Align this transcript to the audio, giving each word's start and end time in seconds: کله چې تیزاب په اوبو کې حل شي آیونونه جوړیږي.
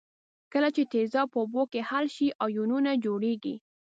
کله 0.53 0.69
چې 0.75 0.83
تیزاب 0.91 1.27
په 1.33 1.37
اوبو 1.43 1.61
کې 1.71 1.81
حل 1.89 2.05
شي 2.15 2.27
آیونونه 2.45 2.91
جوړیږي. 3.05 3.55